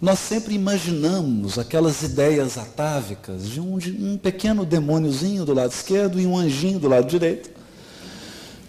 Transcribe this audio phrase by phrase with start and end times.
[0.00, 6.20] nós sempre imaginamos aquelas ideias atávicas de um, de um pequeno demôniozinho do lado esquerdo
[6.20, 7.50] e um anjinho do lado direito,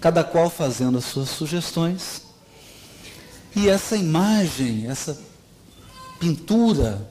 [0.00, 2.22] cada qual fazendo as suas sugestões.
[3.56, 5.18] E essa imagem, essa
[6.20, 7.10] pintura,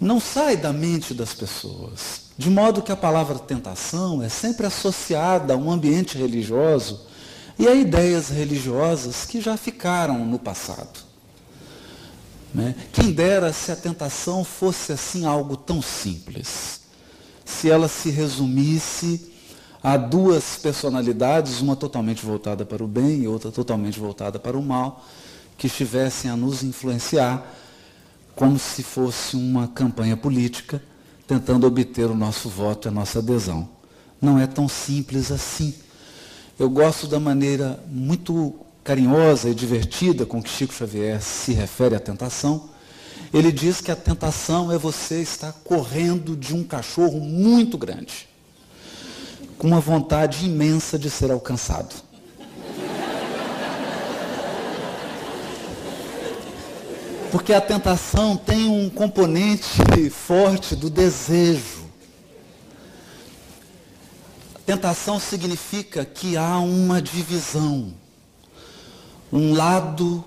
[0.00, 2.24] não sai da mente das pessoas.
[2.36, 7.02] De modo que a palavra tentação é sempre associada a um ambiente religioso
[7.56, 11.13] e a ideias religiosas que já ficaram no passado.
[12.54, 12.74] Né?
[12.92, 16.82] Quem dera se a tentação fosse assim algo tão simples.
[17.44, 19.32] Se ela se resumisse
[19.82, 24.62] a duas personalidades, uma totalmente voltada para o bem e outra totalmente voltada para o
[24.62, 25.04] mal,
[25.58, 27.44] que estivessem a nos influenciar
[28.34, 30.82] como se fosse uma campanha política
[31.26, 33.68] tentando obter o nosso voto e a nossa adesão.
[34.20, 35.74] Não é tão simples assim.
[36.58, 41.98] Eu gosto da maneira muito carinhosa e divertida com que Chico Xavier se refere à
[41.98, 42.68] tentação.
[43.32, 48.28] Ele diz que a tentação é você estar correndo de um cachorro muito grande,
[49.56, 51.94] com uma vontade imensa de ser alcançado.
[57.32, 61.84] Porque a tentação tem um componente forte do desejo.
[64.64, 67.92] Tentação significa que há uma divisão
[69.34, 70.24] um lado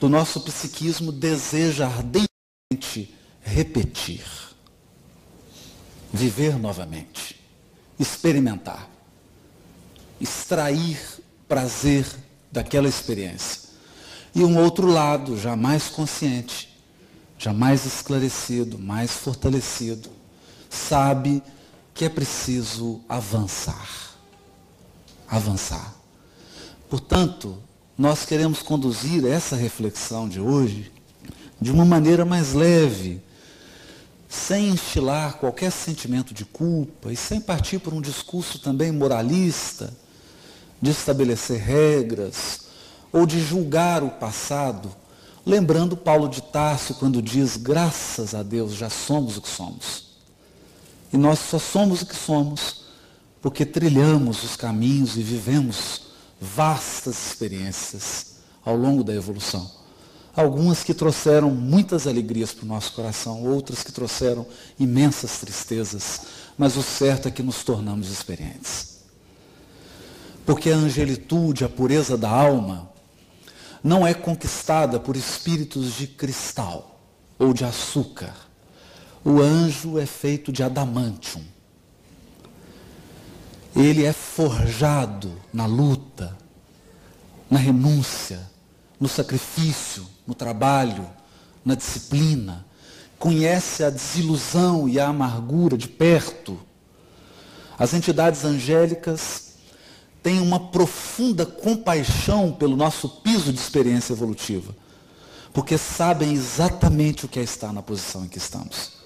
[0.00, 4.24] do nosso psiquismo deseja ardentemente repetir,
[6.10, 7.38] viver novamente,
[8.00, 8.88] experimentar,
[10.18, 10.98] extrair
[11.46, 12.06] prazer
[12.50, 13.68] daquela experiência.
[14.34, 16.74] E um outro lado, já mais consciente,
[17.38, 20.08] já mais esclarecido, mais fortalecido,
[20.70, 21.42] sabe
[21.92, 24.16] que é preciso avançar.
[25.28, 25.94] Avançar.
[26.88, 27.68] Portanto,
[27.98, 30.92] nós queremos conduzir essa reflexão de hoje
[31.60, 33.20] de uma maneira mais leve,
[34.28, 39.92] sem instilar qualquer sentimento de culpa e sem partir por um discurso também moralista,
[40.80, 42.68] de estabelecer regras
[43.12, 44.94] ou de julgar o passado,
[45.44, 50.04] lembrando Paulo de Tarso quando diz: graças a Deus já somos o que somos.
[51.12, 52.82] E nós só somos o que somos
[53.42, 56.07] porque trilhamos os caminhos e vivemos
[56.40, 59.70] vastas experiências ao longo da evolução.
[60.34, 64.46] Algumas que trouxeram muitas alegrias para o nosso coração, outras que trouxeram
[64.78, 66.20] imensas tristezas,
[66.56, 68.98] mas o certo é que nos tornamos experientes.
[70.46, 72.88] Porque a angelitude, a pureza da alma,
[73.82, 77.00] não é conquistada por espíritos de cristal
[77.38, 78.34] ou de açúcar.
[79.24, 81.42] O anjo é feito de adamantium
[83.74, 86.36] ele é forjado na luta,
[87.50, 88.48] na renúncia,
[88.98, 91.08] no sacrifício, no trabalho,
[91.64, 92.66] na disciplina.
[93.18, 96.58] Conhece a desilusão e a amargura de perto.
[97.78, 99.54] As entidades angélicas
[100.22, 104.74] têm uma profunda compaixão pelo nosso piso de experiência evolutiva,
[105.52, 108.97] porque sabem exatamente o que é estar na posição em que estamos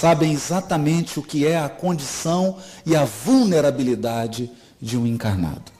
[0.00, 2.56] sabem exatamente o que é a condição
[2.86, 4.50] e a vulnerabilidade
[4.80, 5.79] de um encarnado.